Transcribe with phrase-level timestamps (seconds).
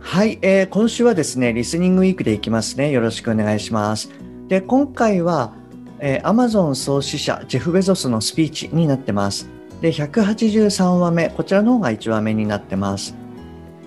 [0.00, 2.90] はい、えー、今週はですねリスニングウィークでいきますね。
[2.90, 4.10] よろしくお願いします。
[4.48, 5.54] で今回は、
[6.00, 9.48] えー、Amazon 創始者ジェフ・ベゾスのスピーチになってます。
[9.80, 13.14] で183話目こちらの方が1話目になってます。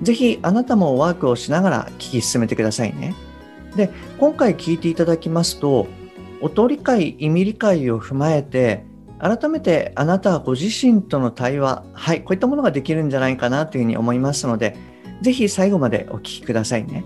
[0.00, 3.14] ぜひあなたもワークをしながら聞き進めてくださいね。
[3.74, 5.86] で今回聞いていただきますと
[6.40, 8.84] 音理解意味理解を踏まえて
[9.18, 14.76] 改めてあなたはご自身との対話はいこういったものができるんじゃないかなというふうに思いますので
[15.22, 17.04] ぜひ最後までお聞きくださいね。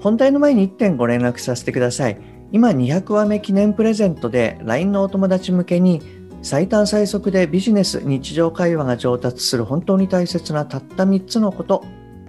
[0.00, 2.18] 本題の前に1点ご連絡させてください。
[2.52, 6.02] 今200話目記念プレゼントで LINE のお友達向けに
[6.42, 11.84] 最短最速でビジネス日常会話が上達する本当に大切なたった3つのこと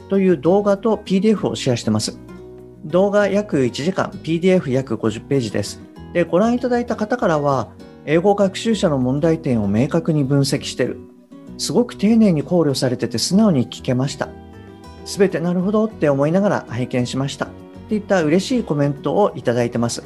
[0.10, 2.18] という動画と PDF をシェアしてます。
[2.86, 5.82] 動画約1時間 PDF 約50ページです。
[6.14, 7.68] でご覧いただいた方からは
[8.06, 11.00] 英語学習者の問題点を明確に分析してる。
[11.58, 14.30] すごく丁寧に考慮されてて素直に聞けました。
[15.06, 17.46] 全てなるほどって思いながら拝見しました。
[17.46, 17.50] っ
[17.88, 20.04] ていった嬉しいコメントをいただいてます。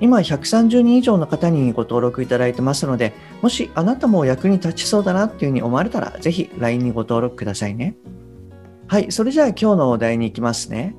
[0.00, 7.96] 今130人以上の方にご登録いただいてますのでもしあなたも役に立ちそうだなっていうふうに思われたらぜひ LINE にご登録くださいね。
[8.86, 10.94] はいそれじゃあ今日のお題に行きますね。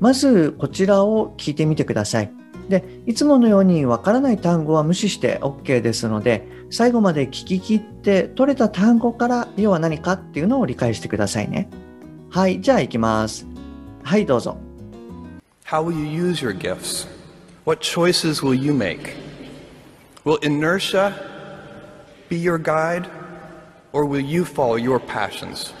[0.00, 2.32] まずこちらを聞いてみてください。
[2.68, 11.68] でいつものようにわからない単語は無視して OK ですので最後まで聞き切って取れた単語から要は何かっていうのを理解してくださいね。
[12.33, 13.45] はいじゃあ行きます
[14.03, 14.57] はいどうぞ
[15.65, 17.07] How will you use your gifts?
[17.65, 19.15] What choices will you make?
[20.23, 21.13] Will inertia
[22.27, 23.07] be your guide
[23.93, 25.73] or will you follow your passions?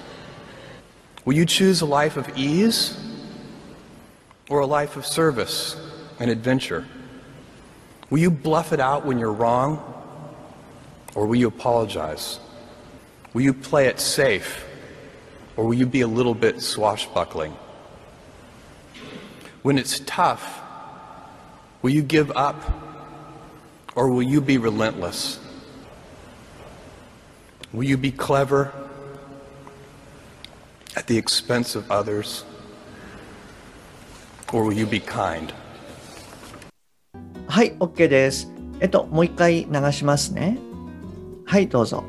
[1.25, 2.97] Will you choose a life of ease
[4.49, 5.75] or a life of service?
[6.19, 6.85] an adventure?
[8.09, 9.83] Will you bluff it out when you're wrong?
[11.15, 12.39] Or will you apologize?
[13.33, 14.65] Will you play it safe?
[15.55, 17.53] Or will you be a little bit swashbuckling?
[19.61, 20.61] When it's tough,
[21.81, 22.55] will you give up?
[23.95, 25.39] Or will you be relentless?
[27.73, 28.71] Will you be clever
[30.95, 32.45] at the expense of others?
[34.53, 35.53] Or will you be kind?
[37.47, 38.47] はい、OK です。
[38.79, 40.57] えっと、もう一回流しますね。
[41.45, 42.03] はい、どうぞ。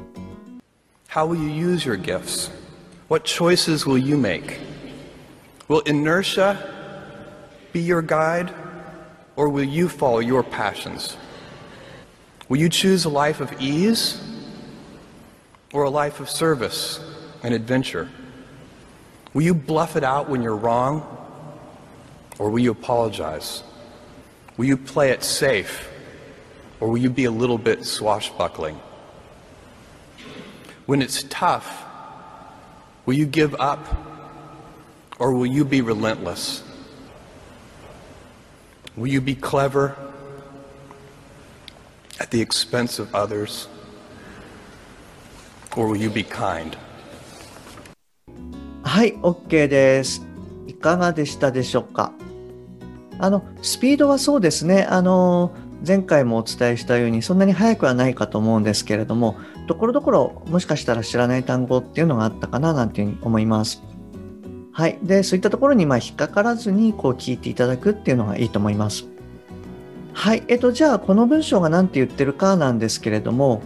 [1.08, 2.50] How will you use your gifts?
[3.07, 4.59] What choices will you make?
[5.67, 6.57] Will inertia
[7.71, 8.51] be your guide,
[9.35, 11.15] or will you follow your passions?
[12.49, 14.19] Will you choose a life of ease,
[15.71, 16.99] or a life of service
[17.43, 18.09] and adventure?
[19.35, 21.05] Will you bluff it out when you're wrong,
[22.39, 23.61] or will you apologize?
[24.57, 25.91] Will you play it safe,
[26.79, 28.79] or will you be a little bit swashbuckling?
[30.87, 31.84] When it's tough,
[33.05, 33.79] will you give up,
[35.19, 36.63] or will you be relentless?
[38.95, 39.95] Will you be clever
[42.19, 43.67] at the expense of others,
[45.75, 46.77] or will you be kind?
[48.83, 50.25] はい、OK です。
[50.67, 52.13] いかがでしたでしょうか
[53.19, 55.55] あのスピードはそうですねあの
[55.85, 63.83] 前回もお伝えしたようにそんなに速くはないかと思うんですけれどもところどころもしかしたら知らない単語っていうのがあったかななんていうふうに思います。
[64.71, 69.05] はい、でそういったところにまあ引っかからずにこう聞いていただくっていうのがいいと思います。
[70.13, 73.61] はい、えっとじゃあこの文章が何て言ってるかなんですけれども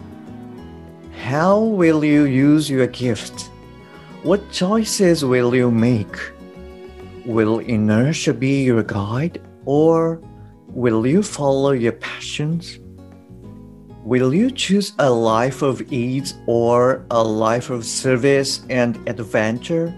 [1.27, 3.51] How will you use your gift?
[4.23, 6.07] What choices will you make?
[7.25, 10.21] Will inertia be your guide, or
[10.73, 12.79] will you follow your passions?
[14.09, 19.93] Will you choose a life of ease or a life of service and adventure?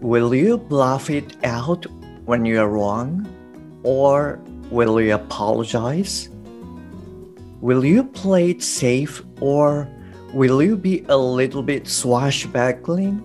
[0.00, 1.84] Will you bluff it out
[2.24, 3.28] when you are wrong?
[3.82, 4.40] Or
[4.70, 6.30] will you apologize?
[7.60, 9.86] Will you play it safe or
[10.32, 13.18] will you be a little bit swashbuckling?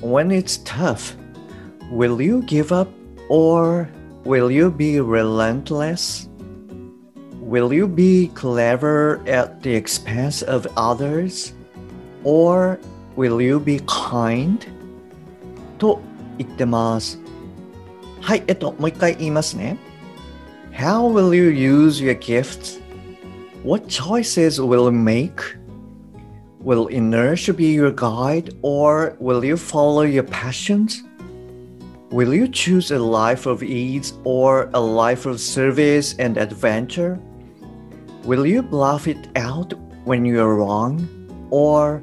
[0.00, 1.16] When it's tough,
[1.92, 2.88] Will you give up
[3.28, 3.88] or
[4.24, 6.27] will you be relentless?
[7.47, 11.53] Will you be clever at the expense of others?
[12.23, 12.79] Or
[13.15, 14.65] will you be kind?
[15.77, 15.99] と
[16.37, 17.19] 言ってます。
[18.21, 19.77] はい、えっと、もう一回言いますね。
[20.71, 22.81] How will you use your gifts?
[23.63, 25.57] What choices will you make?
[26.63, 31.03] Will inertia be your guide or will you follow your passions?
[32.09, 37.19] Will you choose a life of ease or a life of service and adventure?
[38.27, 39.73] Will you bluff it out
[40.05, 41.07] when you are wrong
[41.49, 42.01] or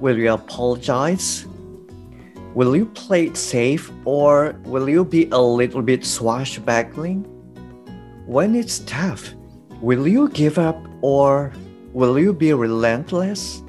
[0.00, 1.46] will you apologize?
[2.54, 7.24] Will you play it safe or will you be a little bit swashbuckling?
[8.26, 9.34] When it's tough,
[9.80, 11.52] will you give up or
[11.92, 13.62] will you be relentless?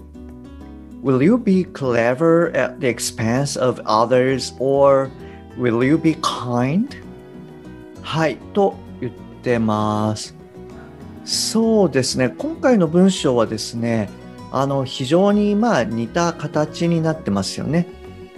[1.01, 5.11] Will you be clever at the expense of others or
[5.57, 6.89] will you be kind?
[8.01, 10.36] はい、と言ってます。
[11.28, 14.08] そうですね、今回の文章はですね、
[14.50, 17.86] あの非常にまあ似た形になってますよね。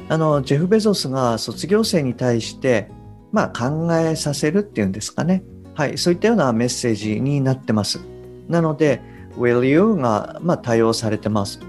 [0.08, 2.90] あのジェフ・ベゾスが卒業生に対して、
[3.31, 5.44] まあ、考えさせるっていうんですかね。
[5.75, 8.00] はい、そういったようなメッセージになってます。
[8.48, 9.00] なので、
[9.38, 11.60] will you が、まあ、対応されてます。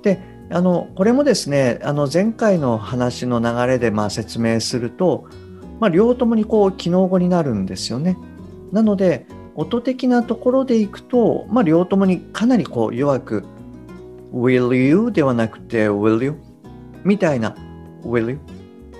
[0.00, 0.18] で
[0.50, 5.26] あのこれもですねあの前回の話の流れでまあ説明すると、
[5.78, 8.16] まあ、両ともにこう機能語になるんですよね。
[8.72, 9.26] なので
[9.58, 13.44] 音的なところでいくと、まあ、両ともにかなりこう弱く
[14.32, 16.36] will you ではなくて will you?
[17.02, 17.56] みたいな
[18.04, 18.38] will you?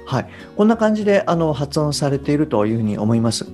[0.05, 3.47] はいこんな感じであの発音されているというふうに思います。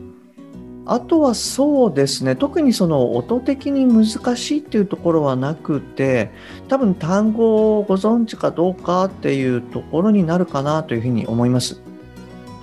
[0.86, 6.30] あとはそうですね特にその音的に難しいっていうところはなくて
[6.68, 11.83] 多分単語をご存知かどうかっていうところになるかなというふうに思います。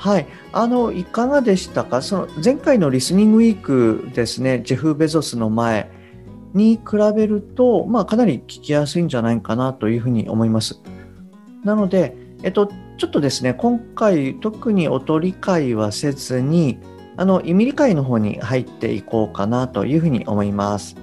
[0.01, 2.01] はい、あのいかがでしたか？
[2.01, 5.91] その前回のリスニングウィークですねジェフ・ベゾスの前
[6.55, 10.81] に比べると、まあ、かなり聞きやすいんじゃないかなというふうに思います。
[11.63, 12.65] なので、えっと、
[12.97, 16.79] ちょっとですね今回特に音理解はせずに
[17.15, 20.95] あの意味理解の方に入っていこうかなというふうに思います。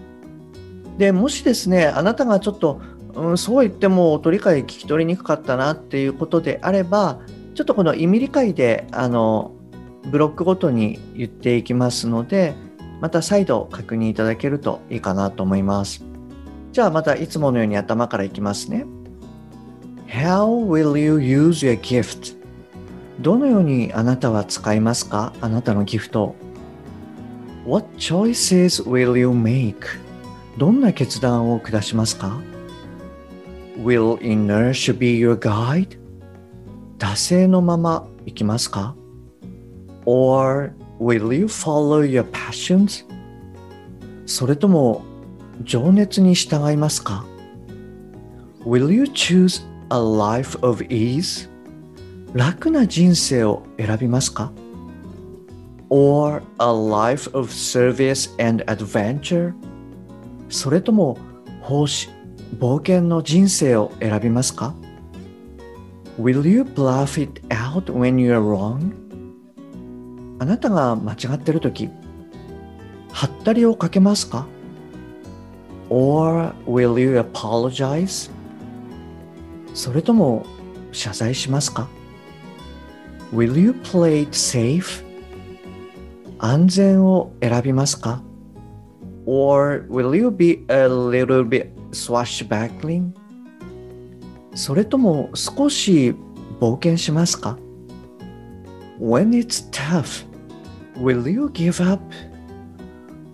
[0.97, 2.81] でもしですねあなたがちょっと、
[3.15, 7.21] うん、そう言っても音理解聞き取りにくかったなっていうことであれば
[7.59, 9.51] ちょっとこの意味理解であの
[10.13, 12.55] ブロックごとに言っていきますので
[13.01, 16.05] また再度確認いただけるといいかなと思います。
[16.71, 18.87] じゃあまたいつものように頭からいきますね。
[20.07, 22.37] How will you use your gift?
[23.19, 25.33] どのようにあなたは使いますか？
[25.41, 26.37] あなたのギフト。
[27.67, 29.75] What choices will you make?
[30.59, 32.39] どんな決断を下しますか
[33.79, 35.99] ?Will inertia be your guide?
[36.99, 38.95] 惰性のまま行きますか
[40.05, 43.07] ?Or will you follow your passions?
[44.27, 45.03] それとも
[45.63, 47.25] 情熱に従いますか
[48.65, 51.49] ?Will you choose a life of ease?
[52.35, 54.53] 楽な人生を選びますか
[55.89, 59.55] ?or a life of service and adventure?
[60.49, 61.17] それとも
[61.63, 62.09] 奉仕、
[62.59, 64.75] 冒険の人生を選びますか
[66.19, 68.93] ?Will you bluff it out when you're wrong?
[70.41, 71.89] あなたが間違ってるとき、
[73.13, 74.47] はったりをかけますか
[75.89, 78.31] ?or will you apologize?
[79.75, 80.45] それとも
[80.93, 81.89] 謝罪しますか
[83.33, 85.05] Will you play it safe?
[86.39, 88.23] 安全を選びますか
[89.27, 93.13] ?Or will you be a little bit swashbuckling?
[94.59, 96.17] それとも少し
[96.59, 97.57] 冒険しますか
[98.99, 100.27] ?When it's tough,
[100.97, 102.03] will you give up?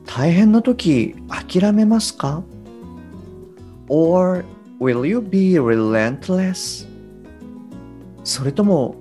[0.04, 2.42] 大変な時諦めますか
[3.88, 4.44] ?Or
[4.78, 6.86] will you be relentless?
[8.22, 8.94] それとも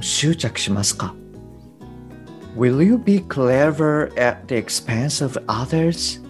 [0.00, 1.16] 執着しますか
[2.56, 6.22] Will you be clever at the expense of others?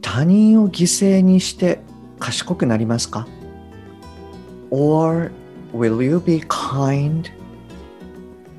[0.00, 1.80] 他人を犠牲にして
[2.18, 3.28] 賢くなりますか
[4.70, 5.30] Or
[5.72, 7.30] will you be kind?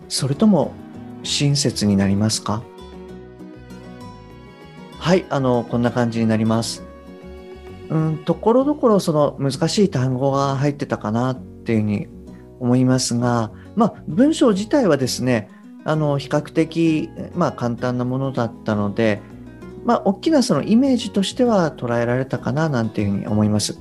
[0.07, 0.73] それとも
[1.23, 2.63] 親切になりますか？
[4.97, 6.83] はい、あの、こんな感じになります。
[7.89, 12.07] うん、ところどころその難しい単語が入ってたかなっていうふうに
[12.59, 15.49] 思いますが、まあ、文章自体はですね
[15.85, 19.21] あの比較的、まあ、簡単なものだったので、
[19.85, 23.79] まあ、大きなそのイメージとしては捉えられたかななんていうふうに思います。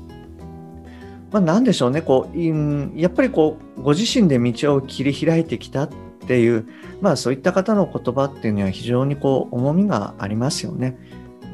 [1.31, 5.89] まあ、何でしょうねこうやっぱりこうご自身で道を切り開いてきたっ
[6.27, 6.67] ていう、
[7.01, 10.97] まあ、そういった方の言葉っていうのは非常にこう重みがありますよね。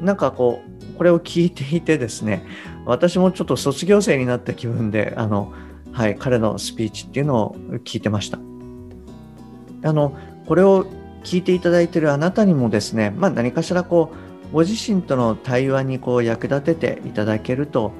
[0.01, 0.61] なんかこ
[0.93, 2.45] うこれを聞いていてですね
[2.85, 5.53] 私もちょっと卒業生になった気分であの
[5.95, 7.55] はい、彼のスピーチっていうのを
[7.85, 8.37] 聞いてました。
[8.37, 10.85] あのこれを
[11.23, 14.11] 聞いていただいているあなたにもですね、まあ、何かしらこ
[14.51, 17.93] うご自身との対話にこう役立てていただけると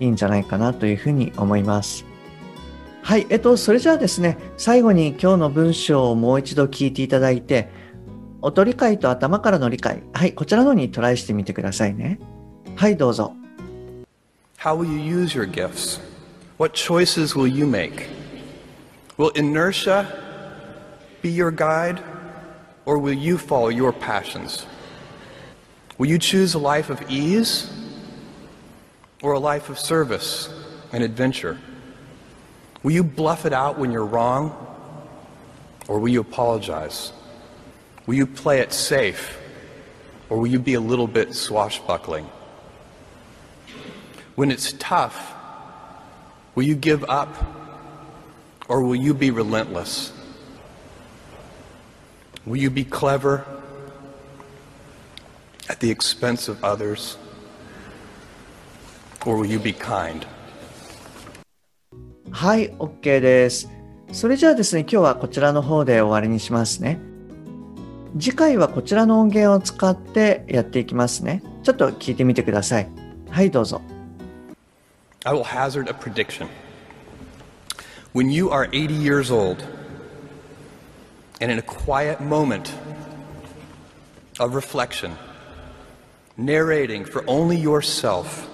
[0.00, 2.04] いいんじゃないかなというふうに思います。
[3.02, 7.68] はい、えっと、それじゃあですね、最後に今日の文章をもう一度聞いていただいて、
[8.42, 12.18] 音理解と頭からの理解、はい、こちらのにトライしてみてくださいね。
[12.76, 13.34] はい、どうぞ。
[14.58, 16.00] How will you use your gifts?
[16.58, 18.08] What choices will you make?
[19.16, 20.06] Will inertia
[21.22, 22.02] be your guide,
[22.86, 24.66] or will you follow your passions?
[25.98, 27.79] Will you choose a life of ease
[29.22, 30.52] or a life of service
[30.92, 31.58] and adventure?
[32.82, 34.66] Will you bluff it out when you're wrong,
[35.88, 37.12] or will you apologize?
[38.06, 39.38] Will you play it safe,
[40.28, 42.28] or will you be a little bit swashbuckling?
[44.34, 45.34] When it's tough,
[46.54, 47.28] will you give up,
[48.68, 50.12] or will you be relentless?
[52.46, 53.44] Will you be clever
[55.68, 57.18] at the expense of others?
[59.26, 60.26] Or will you be kind?
[62.30, 63.68] はい、OK です。
[64.12, 66.98] それじゃあですね、今日はこちらの方で終わりにしますね。
[68.18, 71.42] 次回はこちらの音源を使ってやっていきますね。
[71.62, 72.88] ちょっと聞いてみてください。
[73.28, 73.82] はい、どうぞ。
[75.24, 76.48] I will hazard a prediction.
[78.14, 79.62] When you are 80 years old,
[81.42, 82.72] and in a quiet moment
[84.38, 85.12] of reflection,
[86.38, 88.48] narrating for only yourself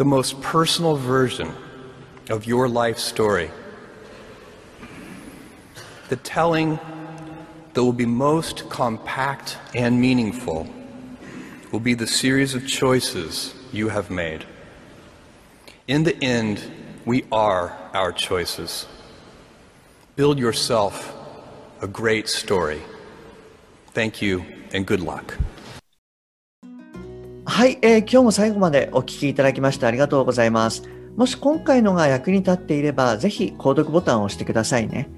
[0.00, 1.52] the most personal version
[2.30, 3.50] of your life story.
[6.08, 6.78] The telling
[7.74, 10.66] that will be most compact and meaningful
[11.70, 14.46] will be the series of choices you have made.
[15.86, 16.62] In the end,
[17.04, 18.86] we are our choices.
[20.16, 21.14] Build yourself
[21.82, 22.80] a great story.
[23.88, 25.36] Thank you and good luck.
[27.60, 30.88] はい、えー、今日も最後までお聞きいただきましてありがとうございます。
[31.14, 35.10] もし今回のが役に立っていれば、ぜひ購読ボタンを押してくださいね。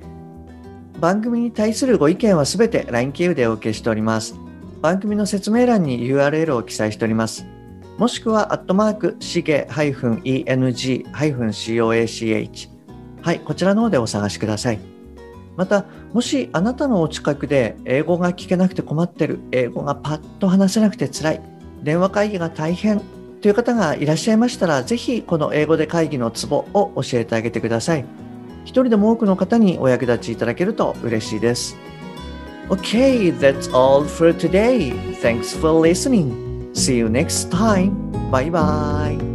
[0.99, 4.35] 番組に対するご意見はすべて LINE 経由でお受けしております。
[4.81, 7.47] 番組の説明欄に URL を記載しております。
[7.97, 11.05] もしくは、アットマーク、しげ -eng-coach。
[13.21, 14.81] はい、こちらの方でお探しください。
[15.57, 21.52] また、もしあなたのお近くで英語が聞けなくて困ってる、英語がパッと話せなくて辛い、
[21.83, 23.01] 電話会議が大変
[23.41, 28.05] という方がいらっしゃいましたら、ぜひこの英語で会議のツボを教えてあげてください。
[28.65, 31.77] 一人でも多くの方にお役立ちいただけると嬉しいです。
[32.69, 34.93] Okay, that's all for today.
[35.21, 36.73] Thanks for listening.
[36.73, 37.93] See you next time.
[38.31, 39.32] Bye bye.